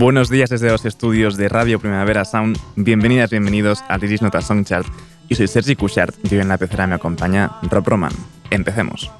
Buenos 0.00 0.30
días 0.30 0.48
desde 0.48 0.70
los 0.70 0.86
estudios 0.86 1.36
de 1.36 1.50
Radio 1.50 1.78
Primavera 1.78 2.24
Sound. 2.24 2.58
Bienvenidas, 2.74 3.28
bienvenidos 3.28 3.84
a 3.86 3.98
This 3.98 4.22
Nota 4.22 4.40
Song 4.40 4.64
Chart. 4.64 4.86
Y 5.28 5.34
soy 5.34 5.46
Sergi 5.46 5.76
Cushart 5.76 6.14
y 6.24 6.36
hoy 6.36 6.40
en 6.40 6.48
la 6.48 6.56
pecera 6.56 6.86
me 6.86 6.94
acompaña 6.94 7.58
Rob 7.64 7.86
Roman. 7.86 8.10
Empecemos. 8.48 9.10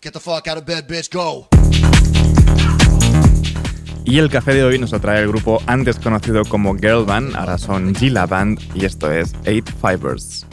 Get 0.00 0.12
the 0.12 0.20
fuck 0.20 0.46
out 0.46 0.58
of 0.58 0.64
bed, 0.64 0.86
bitch, 0.86 1.10
go. 1.10 1.48
Y 4.04 4.18
el 4.18 4.30
café 4.30 4.54
de 4.54 4.64
hoy 4.64 4.78
nos 4.78 4.92
lo 4.92 5.00
trae 5.00 5.22
el 5.22 5.28
grupo 5.28 5.62
antes 5.66 5.98
conocido 5.98 6.44
como 6.44 6.76
Girl 6.76 7.04
Band, 7.04 7.36
ahora 7.36 7.56
son 7.56 7.94
Gila 7.94 8.26
Band, 8.26 8.60
y 8.74 8.84
esto 8.84 9.10
es 9.10 9.32
Eight 9.44 9.70
Fibers. 9.80 10.46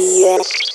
Yes. 0.00 0.69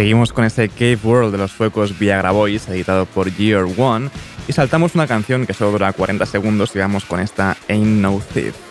Seguimos 0.00 0.32
con 0.32 0.46
este 0.46 0.70
Cave 0.70 0.98
World 1.04 1.30
de 1.30 1.36
los 1.36 1.52
fuegos 1.52 1.98
Viagra 1.98 2.30
Boys, 2.30 2.66
editado 2.70 3.04
por 3.04 3.30
Year 3.36 3.66
One, 3.76 4.08
y 4.48 4.52
saltamos 4.54 4.94
una 4.94 5.06
canción 5.06 5.44
que 5.44 5.52
solo 5.52 5.72
dura 5.72 5.92
40 5.92 6.24
segundos 6.24 6.74
y 6.74 6.78
vamos 6.78 7.04
con 7.04 7.20
esta 7.20 7.54
Ain't 7.68 8.00
No 8.00 8.18
Thief. 8.32 8.69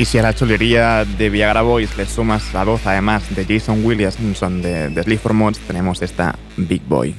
Y 0.00 0.06
si 0.06 0.16
a 0.16 0.22
la 0.22 0.34
chulería 0.34 1.04
de 1.04 1.28
Viagra 1.28 1.60
Boys 1.60 1.94
le 1.98 2.06
sumas 2.06 2.54
la 2.54 2.64
voz 2.64 2.86
además 2.86 3.22
de 3.36 3.44
Jason 3.44 3.84
Williamson 3.84 4.62
de, 4.62 4.88
de 4.88 5.02
Sleep 5.02 5.20
for 5.20 5.34
Mods, 5.34 5.58
tenemos 5.58 6.00
esta 6.00 6.38
Big 6.56 6.80
Boy. 6.88 7.14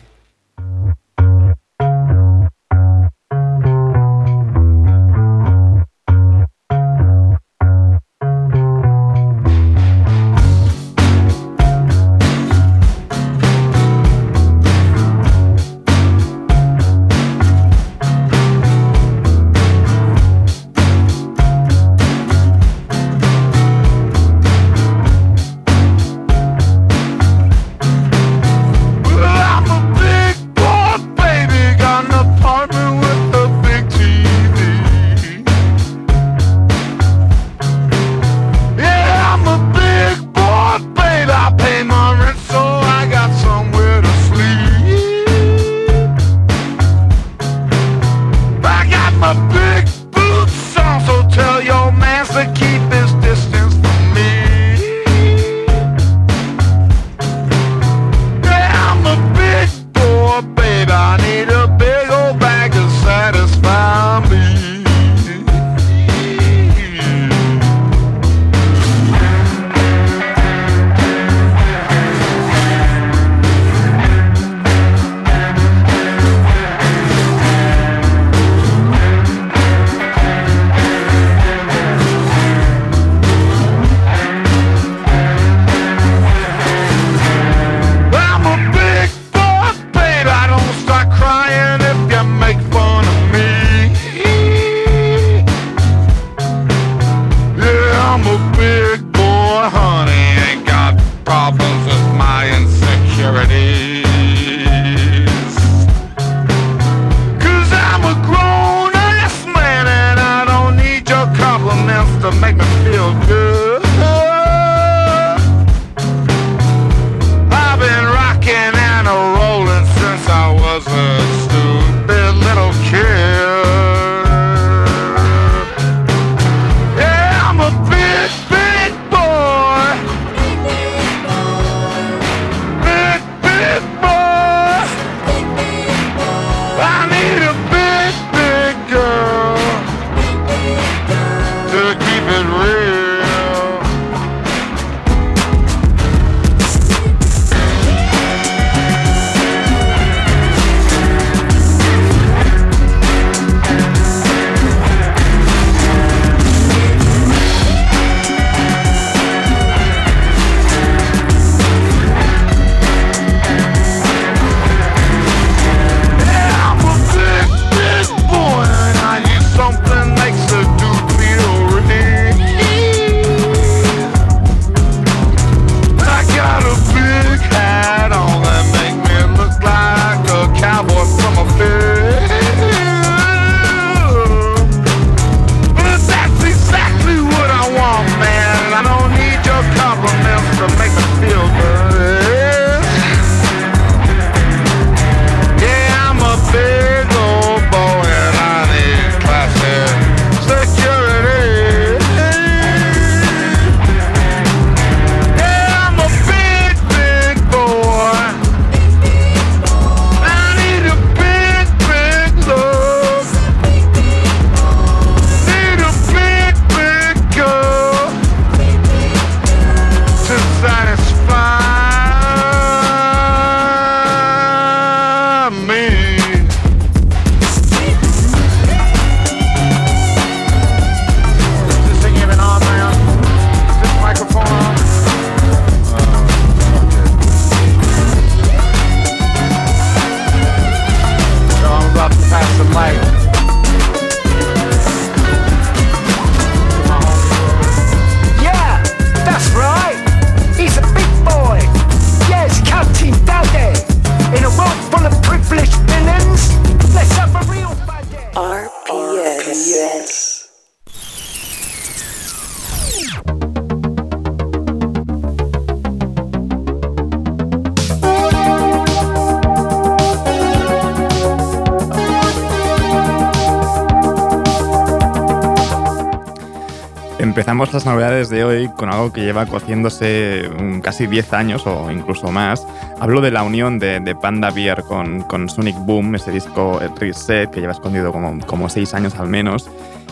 Que 279.12 279.22
lleva 279.22 279.46
cociéndose 279.46 280.50
mm, 280.60 280.80
casi 280.80 281.08
10 281.08 281.34
años 281.34 281.68
o 281.68 281.92
incluso 281.92 282.32
más. 282.32 282.66
Hablo 283.00 283.22
de 283.22 283.32
la 283.32 283.44
unión 283.44 283.80
de, 283.80 284.16
Panda 284.22 284.52
Beer 284.52 284.84
con, 284.84 285.50
Sonic 285.50 285.78
Boom, 285.80 286.16
ese 286.16 286.32
disco 286.32 286.80
Reset 287.00 287.50
que 287.50 287.62
lleva 287.62 287.74
escondido 287.74 288.12
como, 288.12 288.40
como 288.46 288.70
6 288.70 288.94
años 288.94 289.16
al 289.16 289.28
menos. 289.28 289.70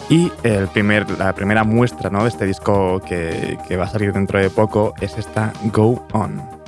Y 0.10 0.32
el 0.44 0.68
primer, 0.68 1.10
la 1.20 1.34
primera 1.34 1.64
muestra 1.64 2.10
¿no? 2.10 2.24
de 2.24 2.30
este 2.30 2.46
disco 2.46 3.00
que, 3.00 3.58
que 3.68 3.78
va 3.78 3.86
a 3.86 3.90
salir 3.90 4.12
dentro 4.12 4.40
de 4.40 4.50
poco 4.50 4.94
es 5.02 5.18
esta 5.18 5.54
Go 5.72 6.04
On. 6.14 6.59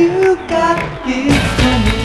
You 0.00 0.34
got 0.48 0.80
it 1.06 1.99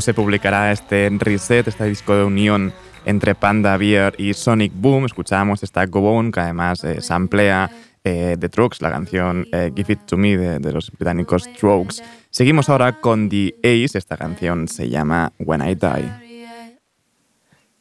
se 0.00 0.14
publicará 0.14 0.72
este 0.72 1.10
reset, 1.18 1.68
este 1.68 1.84
disco 1.84 2.14
de 2.14 2.24
unión 2.24 2.72
entre 3.04 3.34
Panda 3.34 3.76
Beer 3.76 4.14
y 4.16 4.32
Sonic 4.32 4.72
Boom. 4.74 5.04
Escuchábamos 5.04 5.62
esta 5.62 5.84
Go 5.86 6.10
On, 6.12 6.32
que 6.32 6.40
además 6.40 6.82
eh, 6.84 7.02
se 7.02 7.12
amplía 7.12 7.70
eh, 8.02 8.36
The 8.40 8.48
Trucks, 8.48 8.80
la 8.80 8.90
canción 8.90 9.46
eh, 9.52 9.70
Give 9.76 9.92
It 9.92 10.00
To 10.06 10.16
Me 10.16 10.36
de, 10.36 10.58
de 10.58 10.72
los 10.72 10.90
británicos 10.90 11.42
Strokes. 11.44 12.02
Seguimos 12.30 12.68
ahora 12.68 13.00
con 13.00 13.28
The 13.28 13.56
Ace, 13.62 13.98
esta 13.98 14.16
canción 14.16 14.68
se 14.68 14.88
llama 14.88 15.32
When 15.38 15.60
I 15.60 15.74
Die. 15.74 16.28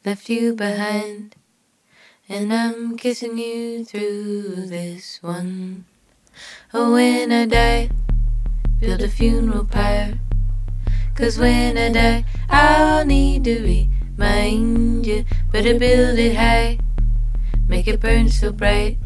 left 0.04 0.30
you 0.30 0.56
behind. 0.56 1.36
And 2.30 2.54
I'm 2.54 2.98
kissing 2.98 3.38
you 3.38 3.86
through 3.86 4.68
this 4.68 5.20
one. 5.22 5.86
Oh, 6.74 6.94
when 6.94 7.32
I 7.32 7.46
die, 7.46 7.90
build 8.80 9.02
a 9.02 9.08
funeral 9.08 9.66
pyre. 9.66 10.20
Cause 11.18 11.40
when 11.40 11.80
I 11.80 11.90
die, 11.90 12.26
I'll 12.48 13.04
need 13.04 13.44
to 13.46 13.60
remind 13.64 15.04
you. 15.08 15.26
Better 15.52 15.74
build 15.80 16.20
it 16.20 16.36
high, 16.36 16.78
make 17.68 17.88
it 17.88 18.00
burn 18.00 18.30
so 18.30 18.52
bright. 18.52 19.00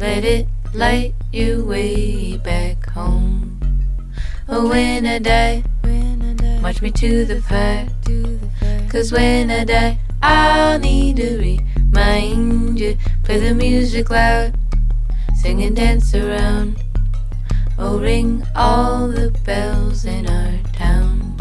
Let 0.00 0.24
it 0.24 0.48
light 0.74 1.14
your 1.32 1.64
way 1.64 2.36
back 2.38 2.90
home. 2.90 3.60
Oh, 4.48 4.68
when 4.68 5.06
I 5.06 5.20
die, 5.20 5.62
march 6.60 6.82
me 6.82 6.90
to 6.90 7.24
the 7.24 7.40
fire. 7.42 7.86
Cause 8.90 9.12
when 9.12 9.52
I 9.52 9.62
die, 9.62 9.98
I'll 10.20 10.80
need 10.80 11.18
to 11.18 11.38
remind 11.38 12.80
you. 12.80 12.98
Play 13.22 13.38
the 13.38 13.54
music 13.54 14.10
loud, 14.10 14.58
sing 15.40 15.62
and 15.62 15.76
dance 15.76 16.12
around. 16.12 16.83
Oh, 17.76 17.98
ring 17.98 18.46
all 18.54 19.08
the 19.08 19.30
bells 19.44 20.04
in 20.04 20.28
our 20.28 20.58
town. 20.72 21.34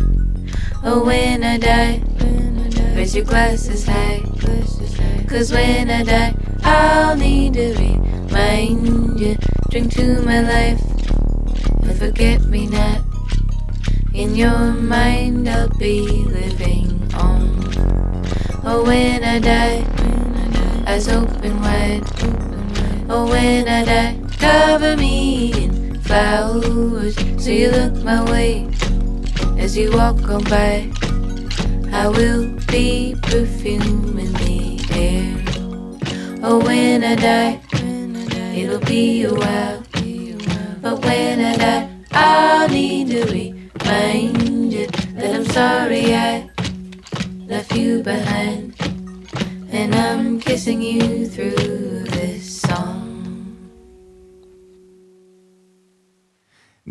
Oh, 0.84 1.06
when 1.06 1.44
I 1.44 1.58
die, 1.58 2.02
raise 2.96 3.16
your 3.16 3.26
glasses 3.26 3.86
high. 3.86 4.24
Cause 5.28 5.52
when 5.52 5.90
I 5.92 6.04
die, 6.04 6.36
I'll 6.64 7.16
need 7.16 7.54
to 7.54 7.74
remind 7.76 9.20
you. 9.20 9.36
Drink 9.70 9.94
to 9.94 10.22
my 10.24 10.42
life 10.42 10.82
and 11.84 11.98
forget 11.98 12.42
me 12.46 12.68
not. 12.68 13.02
In 14.14 14.36
your 14.36 14.74
mind, 14.74 15.48
I'll 15.50 15.70
be 15.78 16.02
living 16.02 17.14
on. 17.14 17.50
Oh, 18.64 18.84
when 18.86 19.24
I 19.24 19.40
die, 19.40 19.86
eyes 20.88 21.08
open 21.08 21.62
wide. 21.62 22.04
Oh, 23.10 23.28
when 23.30 23.68
I 23.68 23.86
die, 23.86 24.20
cover 24.40 24.96
me 24.98 25.64
in 25.64 25.83
flowers. 26.14 27.16
So 27.44 27.50
you 27.50 27.72
look 27.72 27.96
my 28.04 28.22
way 28.30 28.70
as 29.58 29.76
you 29.76 29.92
walk 29.92 30.22
on 30.30 30.44
by. 30.44 30.88
I 31.92 32.08
will 32.08 32.44
be 32.68 33.16
perfume 33.24 34.20
in 34.20 34.32
the 34.44 34.58
air. 34.94 35.34
Oh, 36.44 36.60
when 36.64 37.04
I 37.04 37.16
die, 37.16 37.54
it'll 38.56 38.86
be 38.96 39.24
a 39.24 39.34
while. 39.34 39.84
But 40.82 41.04
when 41.06 41.40
I 41.52 41.56
die, 41.56 41.90
I'll 42.12 42.70
need 42.70 43.08
to 43.16 43.22
remind 43.26 44.74
you 44.74 44.88
that 45.18 45.36
I'm 45.36 45.46
sorry 45.46 46.14
I 46.14 46.50
left 47.48 47.76
you 47.76 48.04
behind. 48.04 48.76
And 49.72 49.96
I'm 49.96 50.40
kissing 50.40 50.82
you 50.82 51.28
through 51.28 51.93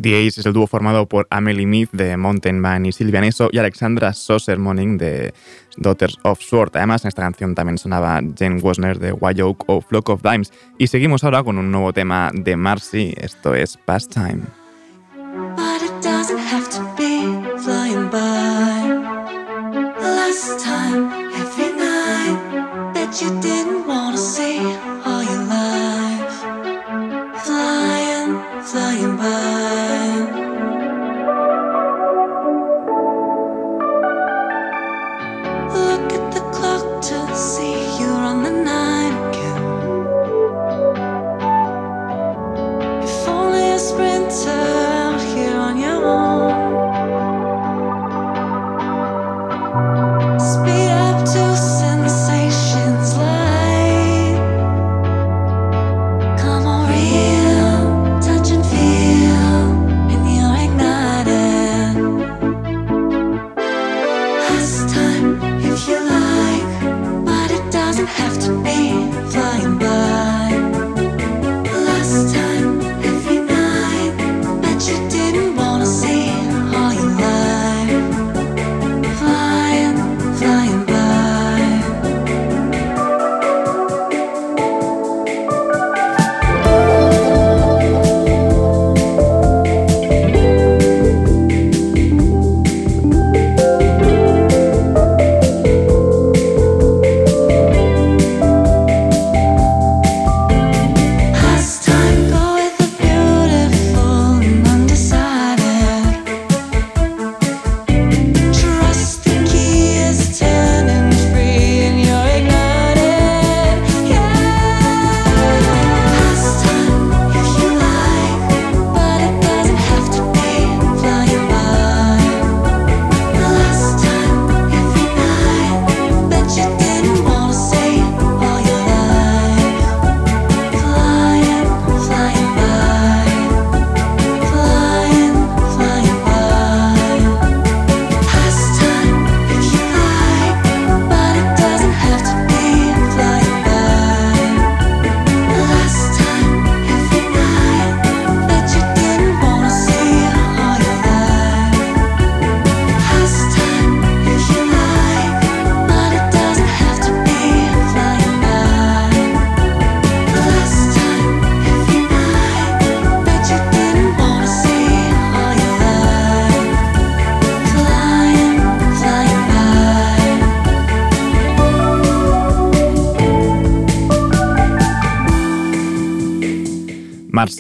The 0.03 0.27
Ace 0.27 0.41
es 0.41 0.47
el 0.47 0.53
dúo 0.53 0.67
formado 0.67 1.07
por 1.07 1.29
Amelie 1.31 1.67
Mead 1.67 1.89
de 1.93 2.17
Mountain 2.17 2.59
Man 2.59 2.87
y 2.87 2.93
Silvia 2.93 3.21
Neso 3.21 3.49
y 3.53 3.59
Alexandra 3.59 4.13
Soser-Morning 4.13 4.99
de 4.99 5.33
Daughters 5.77 6.19
of 6.25 6.41
Sword. 6.41 6.73
Además, 6.75 7.05
en 7.05 7.09
esta 7.09 7.23
canción 7.23 7.55
también 7.55 7.79
sonaba 7.79 8.21
Jane 8.37 8.61
Wosner 8.61 8.99
de 8.99 9.13
White 9.13 9.43
Oak 9.43 9.65
o 9.69 9.81
Flock 9.81 10.09
of 10.09 10.23
Dimes. 10.23 10.53
Y 10.77 10.89
seguimos 10.89 11.23
ahora 11.23 11.45
con 11.45 11.57
un 11.57 11.71
nuevo 11.71 11.93
tema 11.93 12.31
de 12.35 12.57
Marcy. 12.57 13.15
Esto 13.17 13.55
es 13.55 13.77
Pastime. 13.77 14.62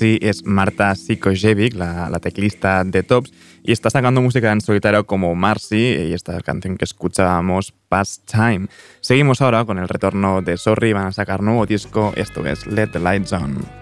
Es 0.02 0.44
Marta 0.44 0.94
Sikojevic, 0.94 1.74
la, 1.74 2.10
la 2.10 2.18
teclista 2.18 2.82
de 2.82 3.02
Tops, 3.04 3.32
y 3.62 3.70
está 3.70 3.88
sacando 3.88 4.20
música 4.20 4.50
en 4.50 4.60
solitario 4.60 5.06
como 5.06 5.34
Marcy 5.34 5.76
y 5.76 6.12
esta 6.12 6.40
canción 6.40 6.76
que 6.76 6.84
escuchábamos, 6.84 7.72
Past 7.88 8.28
Time. 8.30 8.66
Seguimos 9.00 9.40
ahora 9.40 9.64
con 9.64 9.78
el 9.78 9.88
retorno 9.88 10.42
de 10.42 10.56
Sorry, 10.56 10.92
van 10.92 11.06
a 11.06 11.12
sacar 11.12 11.42
nuevo 11.42 11.66
disco, 11.66 12.12
esto 12.16 12.44
es 12.46 12.66
Let 12.66 12.88
the 12.88 12.98
Lights 12.98 13.32
On. 13.32 13.81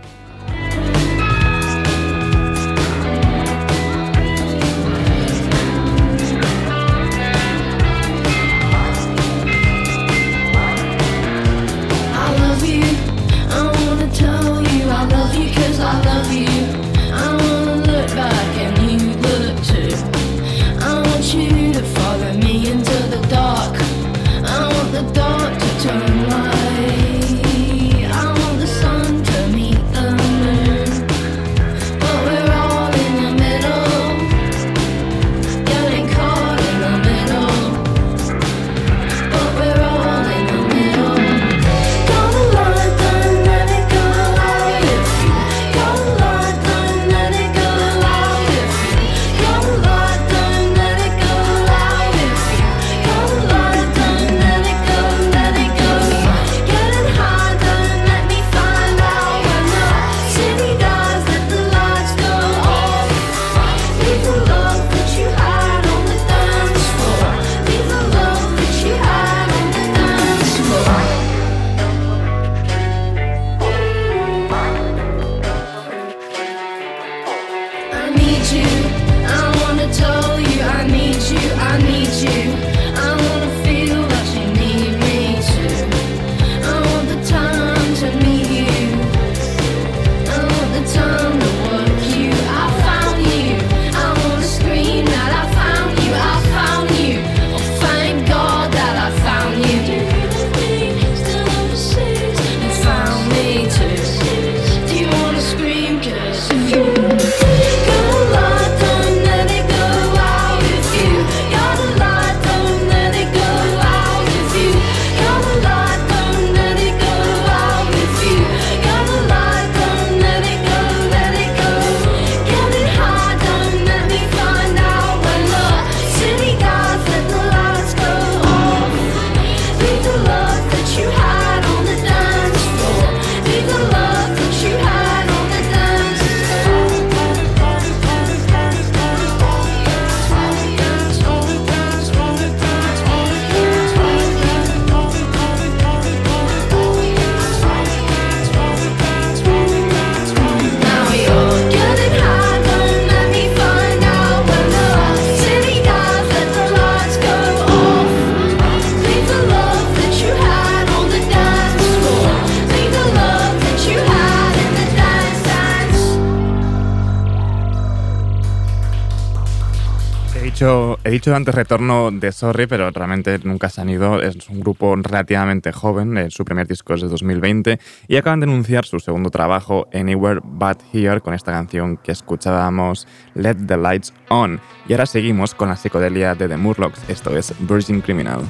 dicho 171.20 171.36
antes 171.36 171.54
retorno 171.54 172.10
de 172.10 172.32
Sorry, 172.32 172.66
pero 172.66 172.90
realmente 172.90 173.38
nunca 173.44 173.68
se 173.68 173.82
han 173.82 173.90
ido. 173.90 174.22
Es 174.22 174.48
un 174.48 174.60
grupo 174.60 174.96
relativamente 174.96 175.70
joven, 175.70 176.16
eh, 176.16 176.30
su 176.30 176.46
primer 176.46 176.66
disco 176.66 176.94
es 176.94 177.02
de 177.02 177.08
2020, 177.08 177.78
y 178.08 178.16
acaban 178.16 178.40
de 178.40 178.44
anunciar 178.44 178.86
su 178.86 179.00
segundo 179.00 179.28
trabajo, 179.28 179.86
Anywhere 179.92 180.40
But 180.42 180.78
Here, 180.94 181.20
con 181.20 181.34
esta 181.34 181.52
canción 181.52 181.98
que 181.98 182.12
escuchábamos, 182.12 183.06
Let 183.34 183.56
the 183.66 183.76
Lights 183.76 184.14
On. 184.30 184.60
Y 184.88 184.94
ahora 184.94 185.04
seguimos 185.04 185.54
con 185.54 185.68
la 185.68 185.76
psicodelia 185.76 186.34
de 186.34 186.48
The 186.48 186.56
Murlocs, 186.56 187.10
esto 187.10 187.36
es 187.36 187.52
Virgin 187.68 188.00
Criminal. 188.00 188.40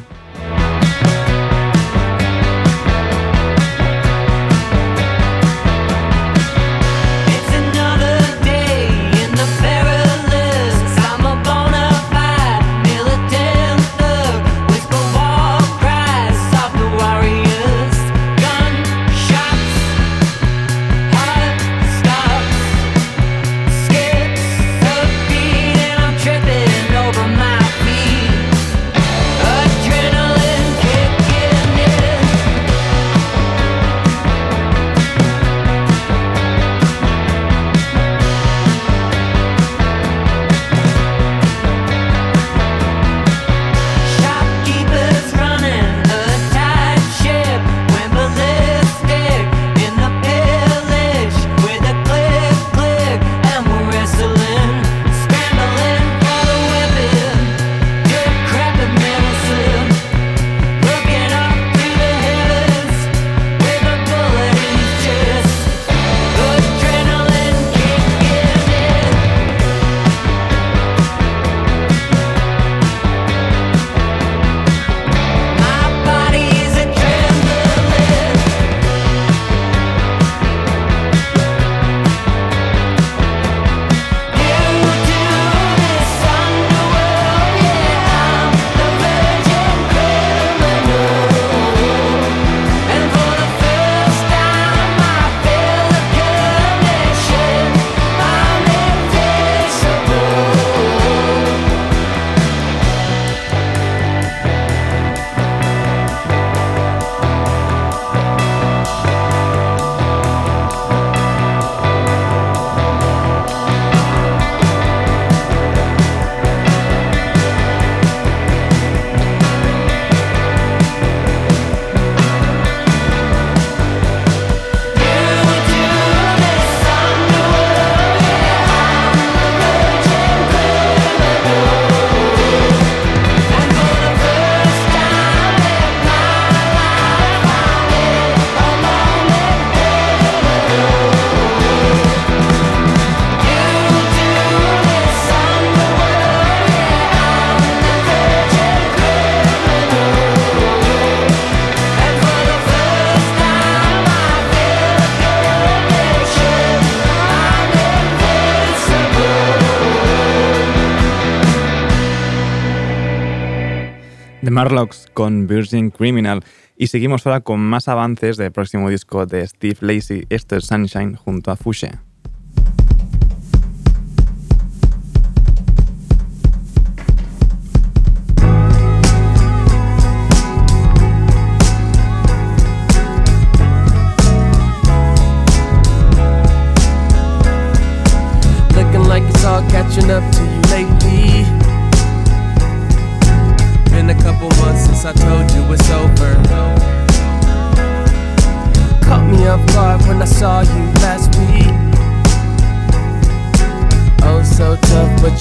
The 164.51 164.55
Marlocks 164.55 165.07
con 165.15 165.47
Virgin 165.47 165.91
Criminal. 165.91 166.43
Y 166.77 166.89
seguimos 166.89 167.25
ahora 167.25 167.41
con 167.41 167.61
más 167.61 167.87
avances 167.87 168.37
del 168.37 168.51
próximo 168.51 168.91
disco 168.91 169.25
de 169.25 169.47
Steve 169.47 169.77
Lacey. 169.81 170.27
Esto 170.29 170.57
es 170.57 170.67
Sunshine 170.67 171.15
junto 171.15 171.53
a 171.53 171.57
Fuchsia. 171.57 172.03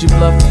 you 0.02 0.08
love 0.20 0.49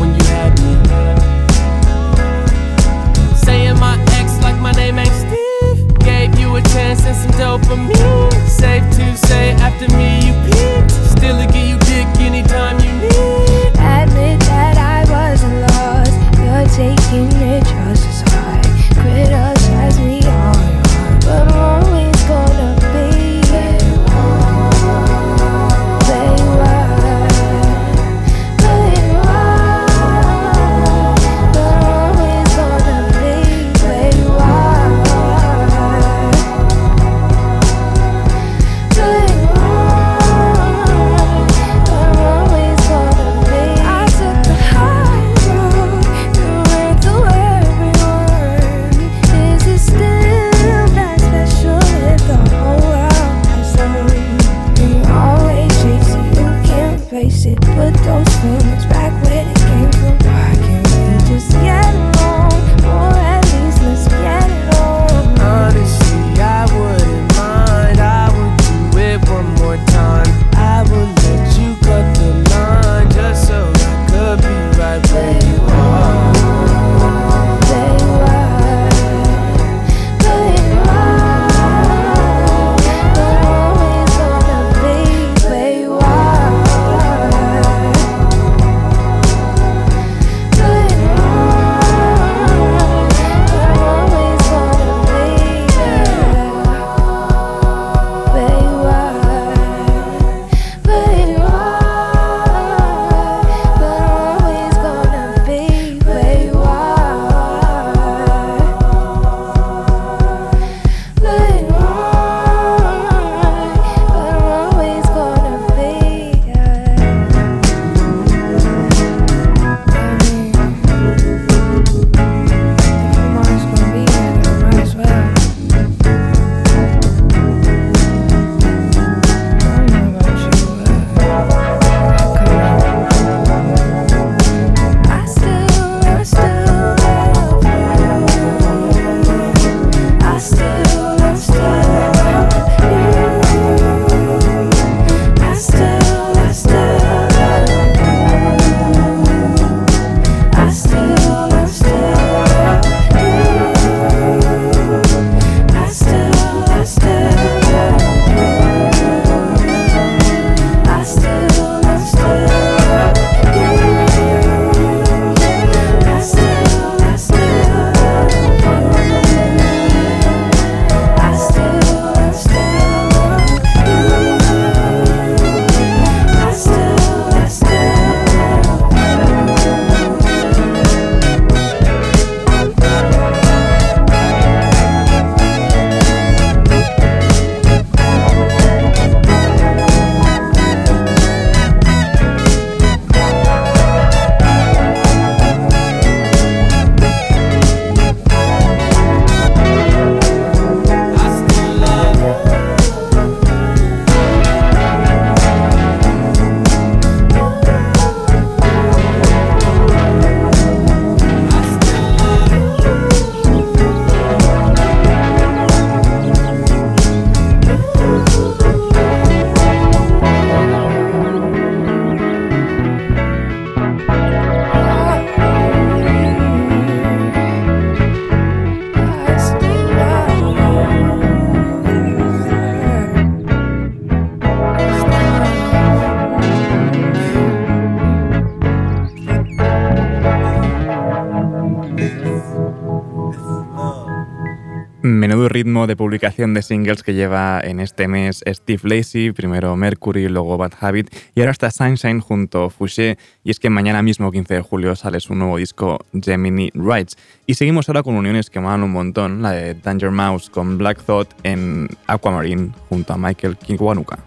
ritmo 245.58 245.88
de 245.88 245.96
publicación 245.96 246.54
de 246.54 246.62
singles 246.62 247.02
que 247.02 247.14
lleva 247.14 247.60
en 247.60 247.80
este 247.80 248.06
mes 248.06 248.44
Steve 248.46 248.80
Lacey, 248.84 249.32
primero 249.32 249.74
Mercury, 249.74 250.28
luego 250.28 250.56
Bad 250.56 250.74
Habit 250.80 251.12
y 251.34 251.40
ahora 251.40 251.50
está 251.50 251.72
Sunshine 251.72 252.20
junto 252.20 252.66
a 252.66 252.70
Fouché. 252.70 253.18
Y 253.42 253.50
es 253.50 253.58
que 253.58 253.68
mañana 253.68 254.00
mismo, 254.00 254.30
15 254.30 254.54
de 254.54 254.60
julio, 254.60 254.94
sale 254.94 255.18
su 255.18 255.34
nuevo 255.34 255.56
disco 255.56 255.98
Gemini 256.12 256.70
Rights. 256.74 257.16
Y 257.46 257.54
seguimos 257.54 257.88
ahora 257.88 258.04
con 258.04 258.14
uniones 258.14 258.50
que 258.50 258.60
molan 258.60 258.84
un 258.84 258.92
montón, 258.92 259.42
la 259.42 259.50
de 259.50 259.74
Danger 259.74 260.12
Mouse 260.12 260.48
con 260.48 260.78
Black 260.78 261.02
Thought 261.02 261.34
en 261.42 261.88
Aquamarine 262.06 262.70
junto 262.88 263.14
a 263.14 263.18
Michael 263.18 263.56
Kiwanuka. 263.56 264.20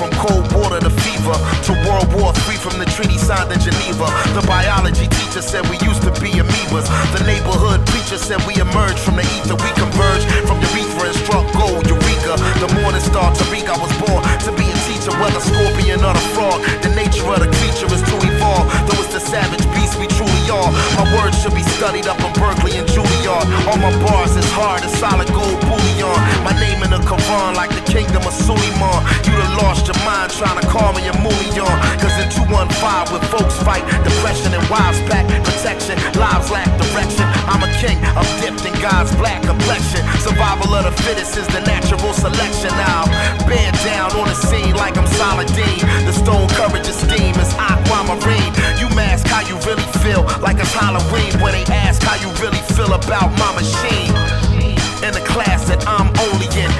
From 0.00 0.08
cold 0.16 0.48
water 0.56 0.80
to 0.80 0.88
fever, 1.04 1.36
to 1.60 1.76
World 1.84 2.08
War 2.16 2.32
III 2.48 2.56
from 2.56 2.80
the 2.80 2.88
treaty 2.88 3.20
signed 3.20 3.52
in 3.52 3.60
Geneva. 3.60 4.08
The 4.32 4.40
biology 4.48 5.04
teacher 5.04 5.44
said 5.44 5.60
we 5.68 5.76
used 5.84 6.00
to 6.08 6.12
be 6.24 6.40
amoebas. 6.40 6.88
The 7.12 7.20
neighborhood 7.28 7.84
preacher 7.84 8.16
said 8.16 8.40
we 8.48 8.56
emerged 8.56 8.96
from 8.96 9.20
the 9.20 9.28
ether. 9.36 9.60
We 9.60 9.68
converged 9.76 10.24
from 10.48 10.56
urethra 10.72 11.12
and 11.12 11.16
struck 11.20 11.44
gold, 11.52 11.84
Eureka. 11.84 12.40
The 12.64 12.72
morning 12.80 13.04
star, 13.04 13.28
Tariq, 13.36 13.68
I 13.68 13.76
was 13.76 13.92
born 14.00 14.24
to 14.48 14.50
be 14.56 14.64
a 14.64 14.76
teacher, 14.88 15.12
whether 15.20 15.36
scorpion 15.44 16.00
or 16.00 16.16
the 16.16 16.24
frog. 16.32 16.64
The 16.80 16.96
nature 16.96 17.28
of 17.28 17.44
the 17.44 17.52
creature 17.60 17.92
is 17.92 18.00
to 18.00 18.16
evolve. 18.24 18.72
Though 18.88 19.04
it's 19.04 19.12
the 19.12 19.20
savage 19.20 19.68
beast 19.76 20.00
we 20.00 20.08
truly 20.16 20.44
are. 20.48 20.72
My 20.96 21.04
words 21.12 21.36
should 21.44 21.52
be 21.52 21.66
studied 21.76 22.08
up 22.08 22.16
in 22.24 22.32
Berkeley 22.40 22.72
and 22.80 22.88
Juilliard. 22.88 23.44
All 23.68 23.76
my 23.76 23.92
bars 24.00 24.32
is 24.32 24.48
hard 24.56 24.80
as 24.80 24.96
solid 24.96 25.28
gold 25.36 25.60
bullion. 25.68 26.16
My 26.40 26.56
name 26.56 26.80
in 26.88 26.88
the 26.88 27.04
Quran 27.04 27.52
like 27.52 27.68
kingdom 27.90 28.22
of 28.22 28.32
Suleiman. 28.32 29.02
You 29.26 29.34
done 29.34 29.56
lost 29.58 29.90
your 29.90 29.98
mind 30.06 30.30
trying 30.30 30.62
to 30.62 30.66
call 30.70 30.94
me 30.94 31.02
a 31.10 31.14
Mulion. 31.18 31.74
Cause 31.98 32.14
in 32.22 32.30
215 32.30 33.10
with 33.10 33.26
folks 33.28 33.58
fight, 33.66 33.82
depression 34.06 34.54
and 34.54 34.62
wives 34.70 35.02
back, 35.10 35.26
protection, 35.42 35.98
lives 36.14 36.48
lack 36.54 36.70
direction. 36.78 37.26
I'm 37.50 37.66
a 37.66 37.70
king, 37.82 37.98
I'm 38.14 38.26
dipped 38.38 38.62
in 38.62 38.74
God's 38.78 39.10
black 39.18 39.42
complexion. 39.42 40.06
Survival 40.22 40.70
of 40.78 40.86
the 40.86 40.94
fittest 41.02 41.36
is 41.36 41.46
the 41.50 41.60
natural 41.66 42.14
selection. 42.14 42.70
Now, 42.78 43.10
bear 43.50 43.74
down 43.82 44.14
on 44.14 44.30
the 44.30 44.38
scene 44.38 44.74
like 44.78 44.96
I'm 44.96 45.10
Saladin. 45.18 45.82
The 46.06 46.14
stone 46.14 46.48
courage 46.54 46.86
of 46.86 46.94
steam 46.94 47.34
is 47.42 47.52
aquamarine. 47.58 48.54
You 48.78 48.86
mask 48.94 49.26
how 49.26 49.42
you 49.42 49.58
really 49.66 49.86
feel, 49.98 50.22
like 50.38 50.62
it's 50.62 50.72
Halloween 50.72 51.34
when 51.42 51.52
they 51.58 51.66
ask 51.74 52.00
how 52.02 52.14
you 52.22 52.30
really 52.38 52.62
feel 52.78 52.94
about 52.94 53.34
my 53.34 53.50
machine. 53.58 54.14
In 55.02 55.12
the 55.16 55.24
class 55.24 55.66
that 55.66 55.82
I'm 55.88 56.12
only 56.28 56.46
in, 56.60 56.70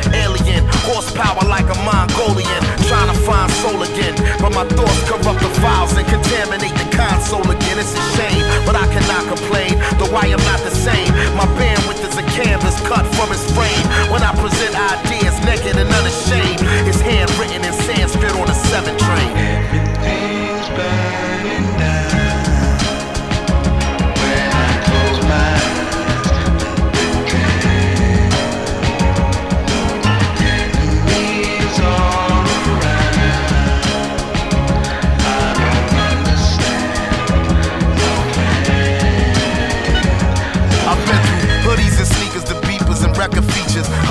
horsepower 0.90 1.46
like 1.46 1.70
a 1.70 1.78
Mongolian, 1.86 2.62
trying 2.90 3.10
to 3.14 3.18
find 3.22 3.46
soul 3.62 3.78
again. 3.82 4.18
But 4.42 4.50
my 4.50 4.66
thoughts 4.74 5.00
corrupt 5.06 5.38
the 5.38 5.52
files 5.62 5.94
and 5.94 6.06
contaminate 6.06 6.74
the 6.74 6.88
console 6.90 7.46
again. 7.46 7.78
It's 7.78 7.94
a 7.94 8.04
shame, 8.18 8.42
but 8.66 8.74
I 8.74 8.86
cannot 8.90 9.30
complain, 9.30 9.78
though 10.02 10.10
I 10.10 10.26
am 10.34 10.42
not 10.50 10.60
the 10.66 10.74
same. 10.74 11.10
My 11.38 11.46
bandwidth 11.54 12.02
is 12.02 12.18
a 12.18 12.26
canvas 12.34 12.76
cut 12.82 13.06
from 13.14 13.30
his 13.30 13.44
frame. 13.54 13.86
When 14.10 14.22
I 14.26 14.34
present 14.34 14.74
ideas 14.74 15.38
naked 15.46 15.78
and 15.78 15.88
unashamed, 15.88 16.62
it's 16.90 17.00
handwritten 17.00 17.62
in 17.62 17.74
Sanskrit 17.86 18.34
on 18.34 18.50
a 18.50 18.56
seven 18.66 18.98
train. 18.98 19.30
Everything's 19.30 20.29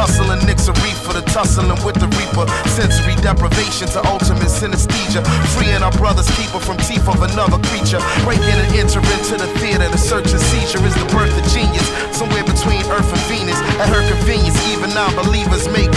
Hustling 0.09 0.43
nicks 0.47 0.67
a 0.67 0.73
the 1.19 1.21
tussling 1.29 1.69
with 1.83 1.99
the 1.99 2.07
reaper. 2.17 2.47
Sensory 2.69 3.15
deprivation 3.19 3.87
to 3.93 3.99
ultimate 4.07 4.49
synesthesia. 4.49 5.21
Freeing 5.53 5.83
our 5.83 5.91
brother's 5.99 6.29
keeper 6.37 6.59
from 6.59 6.77
teeth 6.77 7.07
of 7.07 7.21
another 7.21 7.59
creature. 7.69 7.99
Breaking 8.23 8.55
and 8.55 8.71
entering 8.73 9.23
to 9.29 9.35
the 9.35 9.49
theater, 9.59 9.87
the 9.89 9.99
search 9.99 10.31
and 10.31 10.41
seizure 10.41 10.81
is 10.85 10.95
the 10.95 11.07
birth 11.11 11.33
of 11.35 11.45
genius. 11.51 11.85
Somewhere 12.15 12.43
between 12.43 12.81
Earth 12.89 13.09
and 13.11 13.23
Venus. 13.27 13.59
At 13.77 13.89
her 13.91 14.03
convenience, 14.07 14.57
even 14.71 14.89
non 14.95 15.13
believers 15.15 15.67
make 15.69 15.88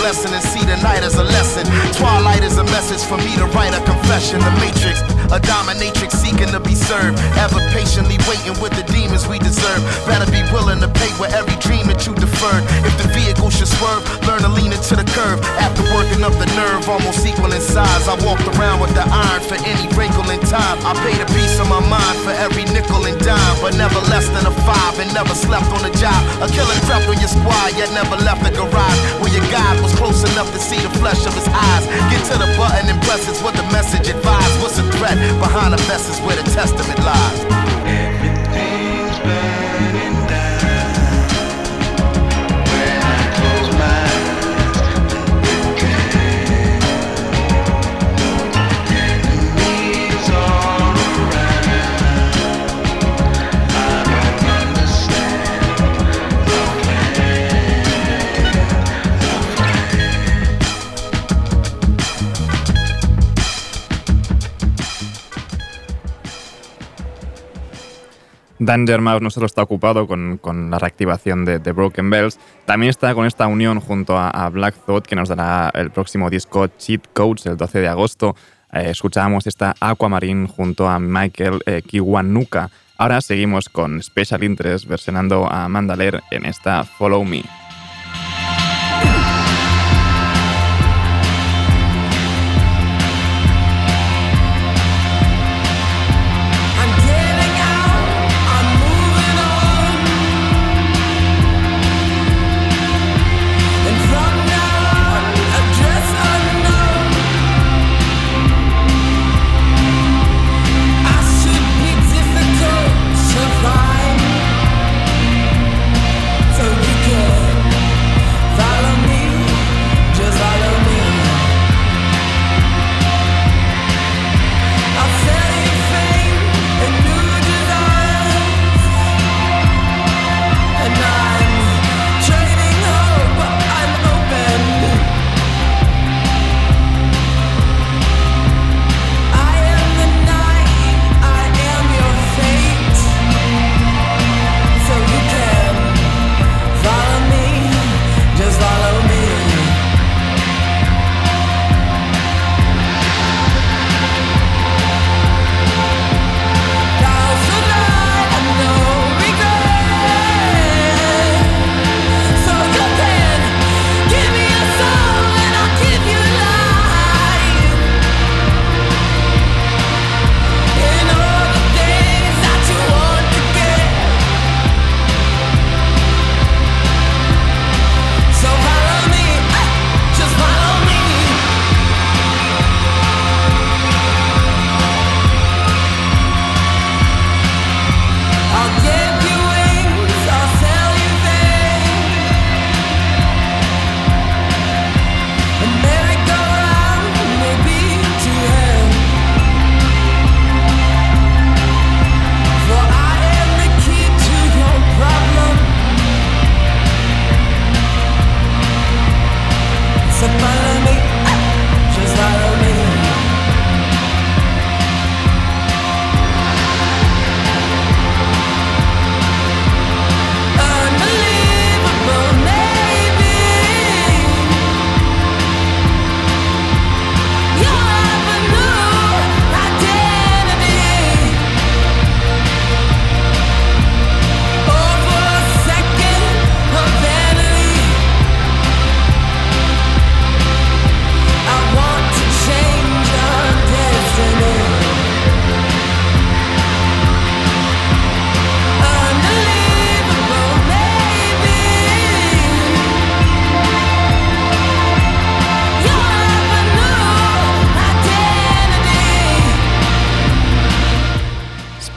blessing 0.00 0.32
and 0.32 0.42
see 0.42 0.64
the 0.64 0.76
night 0.82 1.02
as 1.02 1.16
a 1.16 1.24
lesson. 1.24 1.64
Twilight 1.94 2.42
is 2.42 2.58
a 2.58 2.64
message 2.74 3.02
for 3.04 3.18
me 3.18 3.34
to 3.36 3.46
write 3.54 3.74
a 3.74 3.82
confession. 3.84 4.40
The 4.40 4.52
matrix, 4.60 5.00
a 5.30 5.38
dominatrix 5.40 6.12
seeking 6.16 6.50
to 6.50 6.60
be 6.60 6.74
served. 6.74 7.18
Ever 7.38 7.60
patiently 7.70 8.18
waiting 8.28 8.56
with 8.60 8.74
the 8.74 8.84
demons 8.92 9.26
we 9.28 9.38
deserve. 9.38 9.80
Better 10.06 10.28
be 10.30 10.42
willing 10.52 10.80
to 10.80 10.88
pay 10.88 11.12
with 11.20 11.32
every 11.34 11.56
dream 11.62 11.86
that 11.88 12.06
you 12.06 12.14
deferred. 12.14 12.64
If 12.84 12.94
the 13.00 13.08
vehicle 13.14 13.50
should 13.50 13.68
swerve, 13.68 14.02
learn 14.26 14.42
to 14.42 14.50
lean 14.50 14.72
into 14.72 14.96
the 14.96 15.06
curve. 15.14 15.40
After 15.60 15.84
working 15.94 16.22
up 16.24 16.34
the 16.40 16.48
nerve, 16.58 16.88
almost 16.88 17.24
equal 17.26 17.52
in 17.52 17.60
size. 17.60 18.08
I 18.08 18.16
walked 18.24 18.46
around 18.56 18.80
with 18.80 18.94
the 18.94 19.04
iron 19.06 19.42
for 19.44 19.58
any 19.64 19.86
wrinkle 19.94 20.26
in 20.30 20.40
time. 20.46 20.78
I 20.84 20.92
paid 21.04 21.20
a 21.20 21.28
piece 21.32 21.58
of 21.60 21.68
my 21.68 21.80
mind 21.86 22.16
for 22.24 22.34
every 22.34 22.64
nickel 22.74 23.04
and 23.06 23.18
dime, 23.20 23.56
but 23.62 23.76
never 23.76 24.00
less 24.10 24.28
than 24.28 24.44
a 24.46 24.54
five 24.64 24.98
and 24.98 25.12
never 25.14 25.34
slept 25.34 25.68
on 25.72 25.82
the 25.84 25.92
job. 25.96 26.18
A 26.42 26.48
killer 26.48 26.76
crept 26.88 27.06
on 27.08 27.18
your 27.20 27.30
squad, 27.30 27.76
yet 27.76 27.90
never 27.92 28.16
left 28.22 28.42
the 28.44 28.52
garage. 28.52 29.00
Where 29.20 29.32
your 29.32 29.44
God 29.50 29.83
was 29.84 29.94
close 29.96 30.24
enough 30.32 30.50
to 30.52 30.58
see 30.58 30.80
the 30.80 30.88
flesh 30.98 31.26
of 31.26 31.34
his 31.34 31.46
eyes. 31.46 31.84
Get 32.08 32.24
to 32.32 32.38
the 32.38 32.48
button 32.56 32.88
and 32.88 33.00
press 33.02 33.28
is 33.28 33.42
what 33.42 33.54
the 33.54 33.64
message 33.64 34.08
advised. 34.08 34.62
What's 34.62 34.76
the 34.76 34.90
threat? 34.96 35.16
Behind 35.38 35.74
the 35.74 35.82
is 36.08 36.18
where 36.24 36.36
the 36.36 36.48
testament 36.50 36.98
lies. 37.00 37.63
Danger 68.64 69.00
Mouse 69.00 69.22
no 69.22 69.30
solo 69.30 69.46
está 69.46 69.62
ocupado 69.62 70.06
con, 70.06 70.38
con 70.38 70.70
la 70.70 70.78
reactivación 70.78 71.44
de, 71.44 71.58
de 71.58 71.72
Broken 71.72 72.10
Bells, 72.10 72.38
también 72.64 72.90
está 72.90 73.14
con 73.14 73.26
esta 73.26 73.46
unión 73.46 73.80
junto 73.80 74.16
a, 74.16 74.48
Black 74.50 74.74
Thought 74.86 75.06
que 75.06 75.16
nos 75.16 75.28
dará 75.28 75.70
el 75.74 75.90
próximo 75.90 76.30
disco 76.30 76.66
Cheat 76.66 77.06
Codes 77.12 77.46
el 77.46 77.56
12 77.56 77.80
de 77.80 77.88
agosto. 77.88 78.36
Eh, 78.72 78.90
escuchábamos 78.90 79.46
esta 79.46 79.74
Aquamarine 79.80 80.48
junto 80.48 80.88
a 80.88 80.98
Michael 80.98 81.60
eh, 81.66 81.82
Kiwanuka. 81.82 82.70
Ahora 82.96 83.20
seguimos 83.20 83.68
con 83.68 84.02
Special 84.02 84.44
Interest 84.44 84.86
versionando 84.86 85.50
a 85.50 85.68
Mandaler 85.68 86.22
en 86.30 86.46
esta 86.46 86.84
Follow 86.84 87.24
Me. 87.24 87.42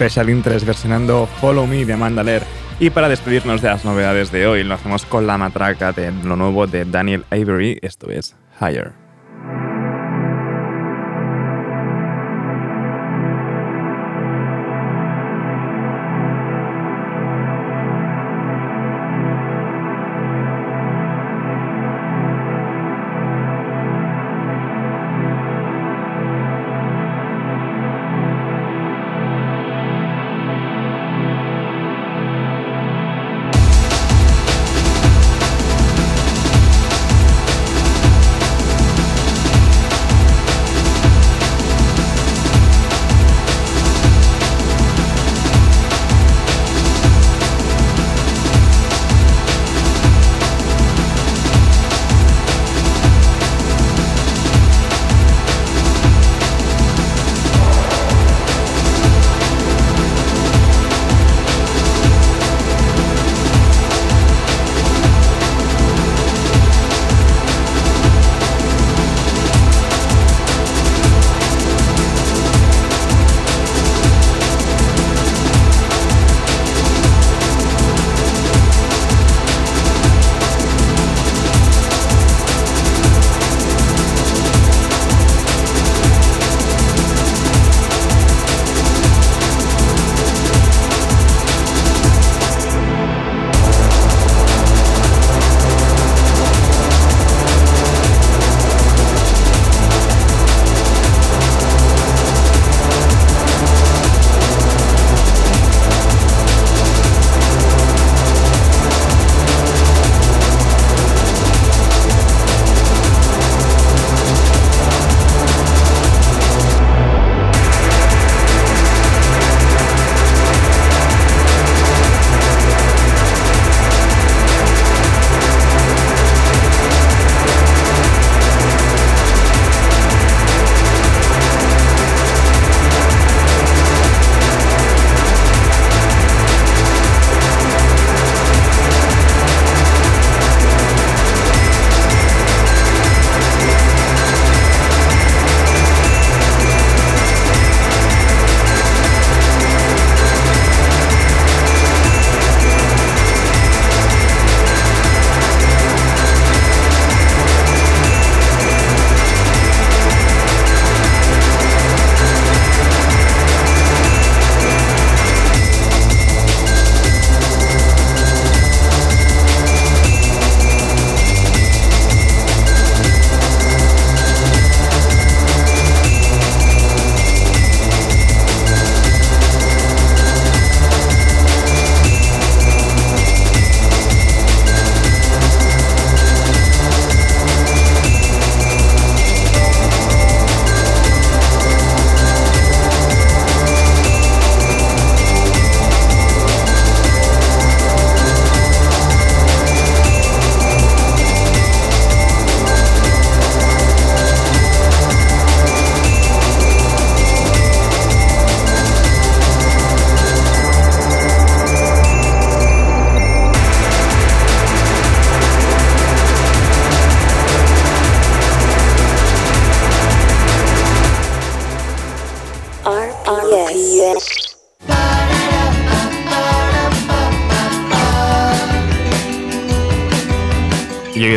Special 0.07 0.29
Interest 0.29 0.65
versionando 0.65 1.27
Follow 1.41 1.67
Me 1.67 1.83
de 1.83 1.91
Amanda 1.91 2.23
Lear. 2.23 2.41
Y 2.79 2.91
para 2.91 3.09
despedirnos 3.09 3.61
de 3.61 3.67
las 3.67 3.83
novedades 3.83 4.31
de 4.31 4.47
hoy, 4.47 4.63
lo 4.63 4.75
hacemos 4.75 5.05
con 5.05 5.27
la 5.27 5.37
matraca 5.37 5.91
de 5.91 6.13
lo 6.23 6.37
nuevo 6.37 6.65
de 6.65 6.85
Daniel 6.85 7.25
Avery, 7.29 7.77
esto 7.81 8.09
es 8.09 8.33
Higher. 8.61 9.06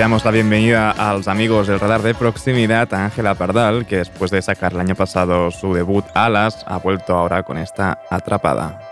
Damos 0.00 0.24
la 0.24 0.30
bienvenida 0.30 0.92
a 0.92 1.12
los 1.12 1.28
amigos 1.28 1.66
del 1.66 1.78
radar 1.78 2.00
de 2.00 2.14
proximidad 2.14 2.94
a 2.94 3.04
Ángela 3.04 3.34
Pardal, 3.34 3.84
que 3.84 3.98
después 3.98 4.30
de 4.30 4.40
sacar 4.40 4.72
el 4.72 4.80
año 4.80 4.94
pasado 4.94 5.50
su 5.50 5.74
debut 5.74 6.06
Alas, 6.14 6.64
ha 6.66 6.78
vuelto 6.78 7.14
ahora 7.14 7.42
con 7.42 7.58
esta 7.58 7.98
atrapada. 8.08 8.89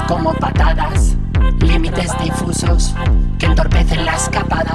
Como 0.00 0.32
patadas, 0.34 1.16
límites 1.60 2.10
difusos 2.22 2.94
que 3.38 3.46
entorpecen 3.46 4.06
la 4.06 4.14
escapada, 4.14 4.72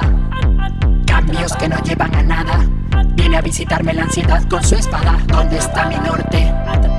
cambios 1.06 1.54
que 1.56 1.68
no 1.68 1.76
llevan 1.82 2.14
a 2.14 2.22
nada. 2.22 2.66
Viene 3.14 3.38
a 3.38 3.40
visitarme 3.40 3.94
la 3.94 4.04
ansiedad 4.04 4.42
con 4.44 4.62
su 4.62 4.76
espada. 4.76 5.18
¿Dónde 5.26 5.58
está 5.58 5.86
mi 5.86 5.96
norte? 5.96 6.52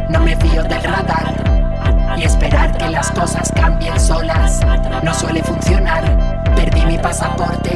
No 0.10 0.20
me 0.20 0.36
fío 0.36 0.64
del 0.64 0.84
radar. 0.84 2.18
Y 2.18 2.24
esperar 2.24 2.78
que 2.78 2.90
las 2.90 3.10
cosas 3.12 3.52
cambien 3.56 3.98
solas 4.00 4.60
no 5.02 5.14
suele 5.14 5.42
funcionar. 5.42 6.44
Perdí 6.56 6.86
mi 6.86 6.98
pasaporte, 6.98 7.76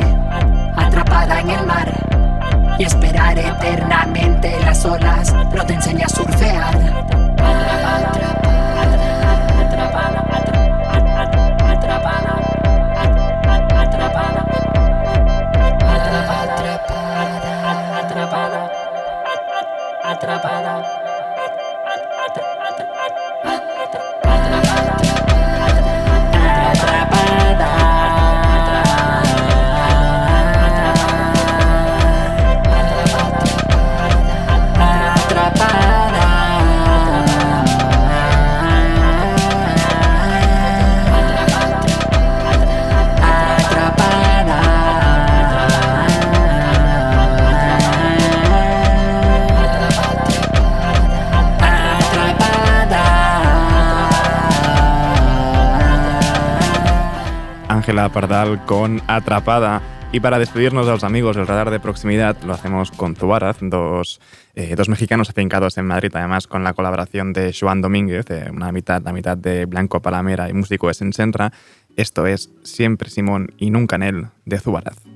atrapada 0.76 1.40
en 1.40 1.50
el 1.52 1.66
mar. 1.66 2.76
Y 2.78 2.84
esperar 2.84 3.38
eternamente 3.38 4.60
las 4.66 4.84
olas 4.84 5.34
no 5.56 5.66
te 5.66 5.74
enseña 5.74 6.06
a 6.06 6.10
surfear. 6.10 7.03
Ángela 57.84 58.08
Pardal 58.08 58.64
con 58.66 59.02
Atrapada. 59.08 59.82
Y 60.14 60.22
para 60.22 60.40
despedirnos 60.40 60.86
de 60.86 60.94
los 60.94 61.04
amigos 61.04 61.36
del 61.36 61.46
radar 61.46 61.70
de 61.70 61.82
proximidad, 61.82 62.42
lo 62.44 62.54
hacemos 62.54 62.92
con 62.92 63.14
Zubaraz, 63.14 63.58
dos, 63.60 64.22
eh, 64.56 64.74
dos 64.78 64.88
mexicanos 64.88 65.30
afincados 65.30 65.78
en 65.78 65.88
Madrid, 65.88 66.10
además 66.14 66.48
con 66.48 66.64
la 66.64 66.74
colaboración 66.76 67.34
de 67.34 67.54
Joan 67.54 67.82
Domínguez, 67.82 68.28
una 68.50 68.72
mitad, 68.72 69.02
la 69.04 69.12
mitad 69.12 69.36
de 69.36 69.66
Blanco 69.66 70.02
Palamera 70.02 70.48
y 70.48 70.54
músico 70.54 70.88
de 70.88 70.94
Sensenra. 70.94 71.52
Esto 71.98 72.26
es 72.26 72.52
Siempre 72.64 73.10
Simón 73.10 73.54
y 73.58 73.70
Nunca 73.70 73.98
Nel 73.98 74.28
de 74.46 74.60
Zubaraz. 74.60 75.13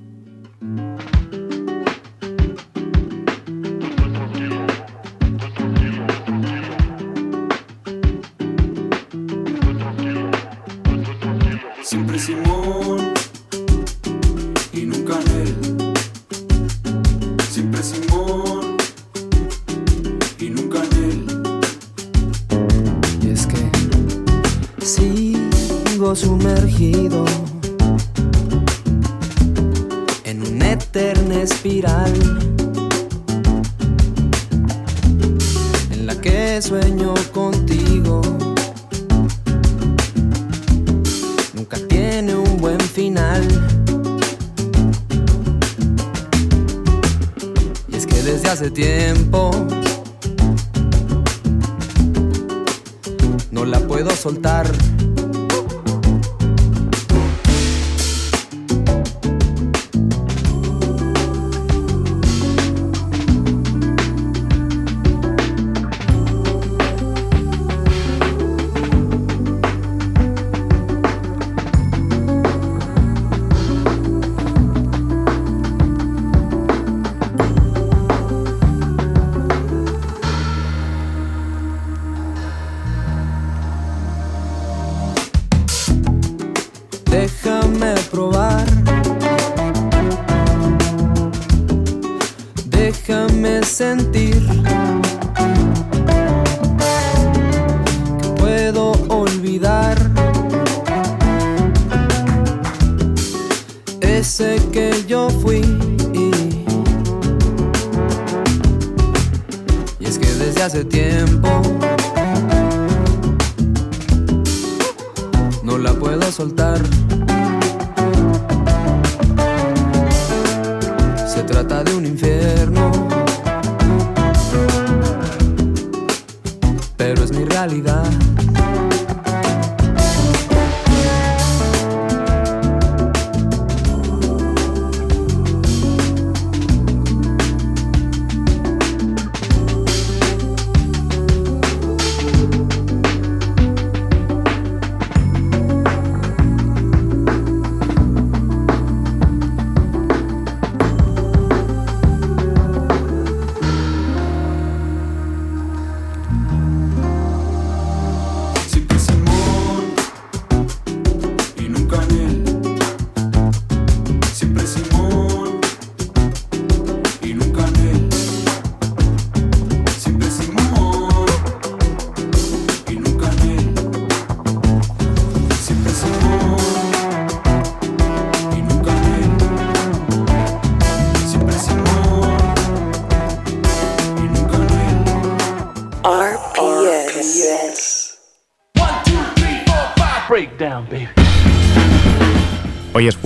Sumergido 26.16 27.24
en 30.24 30.42
una 30.42 30.72
eterna 30.72 31.42
espiral 31.42 32.12
en 35.92 36.06
la 36.06 36.18
que 36.20 36.62
sueño 36.62 37.14
contigo. 37.32 38.22
Nunca 41.54 41.76
tiene 41.88 42.34
un 42.34 42.56
buen 42.56 42.80
final. 42.80 43.46
Y 47.88 47.96
es 47.96 48.06
que 48.06 48.22
desde 48.22 48.48
hace 48.48 48.70
tiempo 48.70 49.50
no 53.50 53.64
la 53.66 53.80
puedo 53.80 54.10
soltar. 54.10 54.66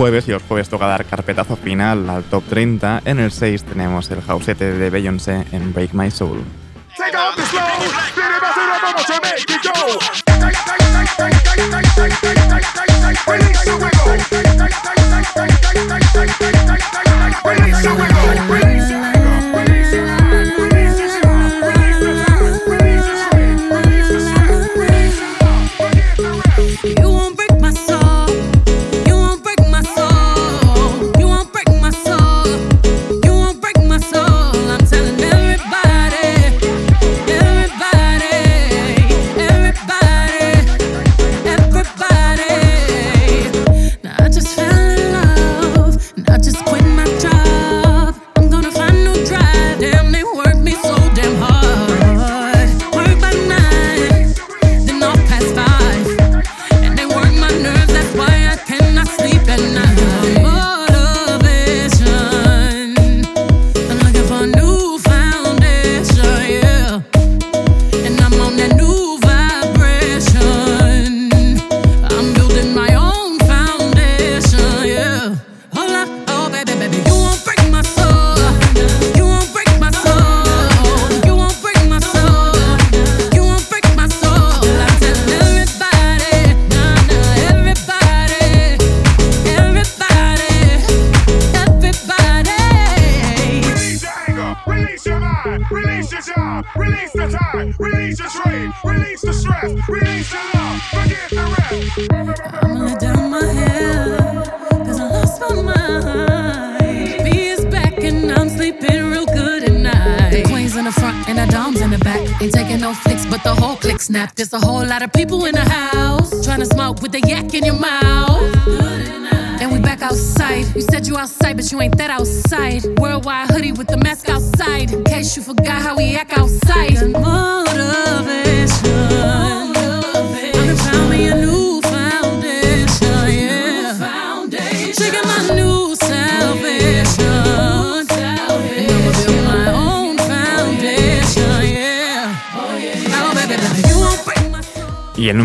Jueves 0.03 0.27
y 0.27 0.31
los 0.31 0.43
jueves 0.43 0.67
toca 0.67 0.85
dar 0.85 1.05
carpetazo 1.05 1.55
final 1.55 2.09
al 2.09 2.25
top 2.25 2.43
30. 2.49 3.03
En 3.05 3.19
el 3.21 3.31
6 3.31 3.63
tenemos 3.63 4.11
el 4.11 4.21
jausete 4.21 4.73
de 4.73 4.89
Beyoncé 4.89 5.45
en 5.53 5.73
Break 5.73 5.93
My 5.93 6.11
Soul. 6.11 6.43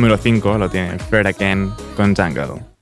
número 0.08 0.22
5 0.22 0.56
lo 0.56 0.70
tiene 0.70 0.98
Fred 0.98 1.26
Again 1.26 1.70
con 1.94 2.16
Jungle. 2.16 2.77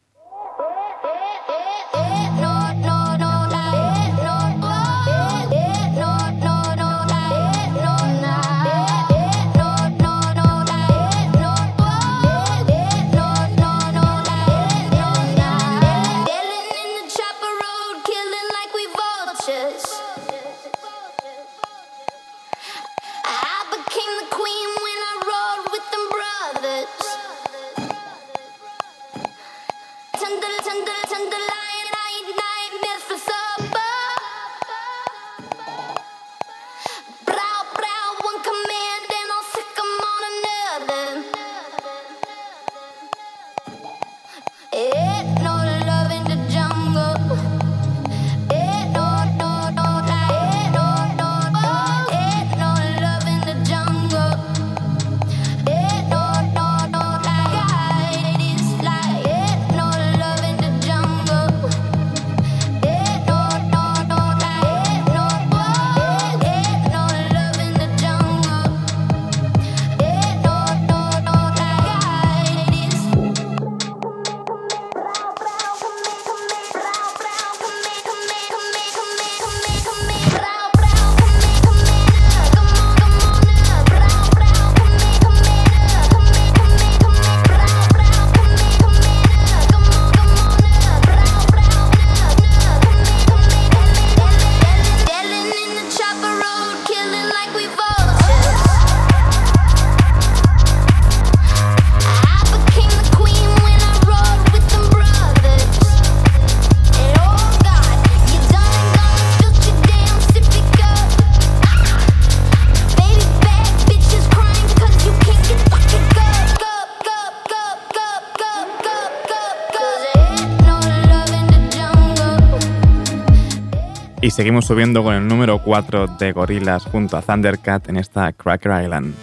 seguimos 124.37 124.67
subiendo 124.67 125.03
con 125.03 125.15
el 125.15 125.27
número 125.27 125.59
4 125.63 126.09
de 126.19 126.33
Gorillaz 126.33 126.85
junto 126.85 127.17
a 127.17 127.23
Thundercat 127.23 127.89
en 127.89 127.97
esta 127.97 128.31
Cracker 128.35 128.71
Island. 128.85 129.15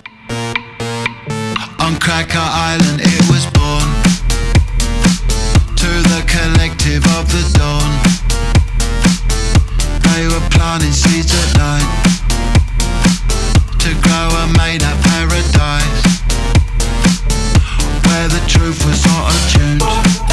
On 1.78 1.95
Cracker 1.97 2.41
Island 2.41 2.99
it 2.99 3.30
was 3.30 3.45
born 3.53 3.86
to 5.76 5.88
the 6.09 6.24
collective 6.26 7.05
of 7.20 7.28
the 7.30 7.43
dawn. 7.59 7.91
They 10.01 10.26
were 10.26 10.49
planting 10.49 10.91
seeds 10.91 11.32
at 11.32 11.57
night 11.59 11.86
to 13.78 13.93
grow 14.01 14.30
a 14.41 14.47
made-up 14.57 14.97
paradise 15.03 16.01
where 18.07 18.28
the 18.30 18.41
truth 18.47 18.84
was 18.84 19.05
not 19.05 19.32
attuned. 19.32 20.32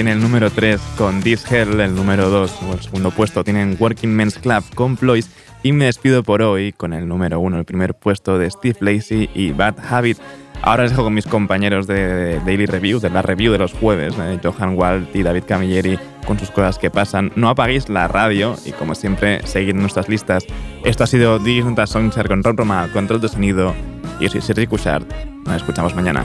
Tiene 0.00 0.12
el 0.12 0.22
número 0.22 0.48
3 0.48 0.80
con 0.96 1.20
This 1.20 1.44
Hell, 1.52 1.78
el 1.78 1.94
número 1.94 2.30
2 2.30 2.62
o 2.62 2.72
el 2.72 2.80
segundo 2.80 3.10
puesto 3.10 3.44
tienen 3.44 3.76
Working 3.78 4.08
Men's 4.08 4.38
Club 4.38 4.64
con 4.74 4.96
Ploys 4.96 5.28
y 5.62 5.72
me 5.72 5.84
despido 5.84 6.22
por 6.22 6.40
hoy 6.40 6.72
con 6.72 6.94
el 6.94 7.06
número 7.06 7.38
1, 7.38 7.58
el 7.58 7.66
primer 7.66 7.92
puesto 7.92 8.38
de 8.38 8.50
Steve 8.50 8.78
Lacey 8.80 9.28
y 9.34 9.52
Bad 9.52 9.74
Habit. 9.90 10.16
Ahora 10.62 10.84
les 10.84 10.92
dejo 10.92 11.04
con 11.04 11.12
mis 11.12 11.26
compañeros 11.26 11.86
de 11.86 12.40
Daily 12.46 12.64
Review, 12.64 12.98
de 12.98 13.10
la 13.10 13.20
review 13.20 13.52
de 13.52 13.58
los 13.58 13.74
jueves, 13.74 14.14
eh, 14.18 14.38
Johan 14.42 14.74
Walt 14.74 15.14
y 15.14 15.22
David 15.22 15.44
Camilleri, 15.46 15.98
con 16.26 16.38
sus 16.38 16.50
cosas 16.50 16.78
que 16.78 16.88
pasan. 16.88 17.30
No 17.36 17.50
apaguéis 17.50 17.90
la 17.90 18.08
radio 18.08 18.56
y, 18.64 18.72
como 18.72 18.94
siempre, 18.94 19.46
seguid 19.46 19.74
nuestras 19.74 20.08
listas. 20.08 20.46
Esto 20.82 21.04
ha 21.04 21.06
sido 21.06 21.38
Digis 21.38 21.66
Nota 21.66 21.86
Songcher 21.86 22.26
con 22.26 22.42
Ron 22.42 22.56
Roma, 22.56 22.88
control 22.94 23.20
de 23.20 23.28
sonido. 23.28 23.74
Y 24.18 24.24
yo 24.24 24.30
soy 24.30 24.40
Sergi 24.40 24.66
Cushart. 24.66 25.06
Nos 25.44 25.56
escuchamos 25.56 25.94
mañana. 25.94 26.24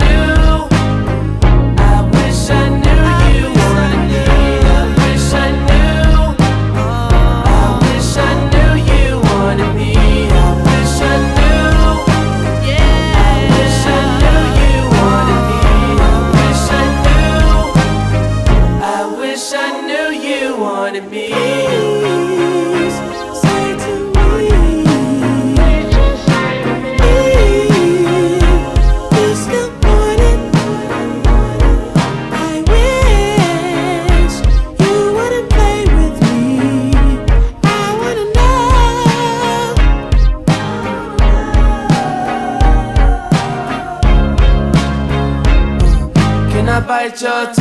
your. 47.21 47.60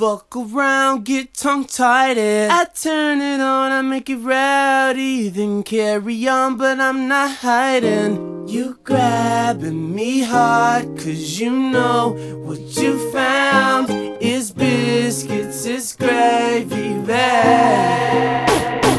Fuck 0.00 0.34
around, 0.34 1.04
get 1.04 1.34
tongue-tied. 1.34 2.16
I 2.16 2.64
turn 2.74 3.20
it 3.20 3.38
on, 3.38 3.70
I 3.70 3.82
make 3.82 4.08
it 4.08 4.16
rowdy, 4.16 5.28
then 5.28 5.62
carry 5.62 6.26
on, 6.26 6.56
but 6.56 6.80
I'm 6.80 7.06
not 7.06 7.36
hiding. 7.36 8.48
You 8.48 8.78
grabbing 8.82 9.94
me 9.94 10.22
hard, 10.22 10.96
cause 10.96 11.38
you 11.38 11.50
know 11.50 12.16
what 12.46 12.60
you 12.78 13.12
found 13.12 13.90
is 14.22 14.52
biscuits, 14.52 15.66
is 15.66 15.94
gravy 15.94 16.98
bag. 17.00 18.89